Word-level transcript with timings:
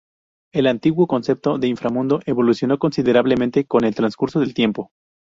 El 0.51 0.65
antiguo 0.65 1.05
concepto 1.05 1.59
de 1.59 1.67
inframundo 1.67 2.21
evolucionó 2.25 2.79
considerablemente 2.79 3.65
con 3.67 3.83
el 3.83 3.93
transcurso 3.93 4.39
del 4.39 4.55
tiempo. 4.55 4.89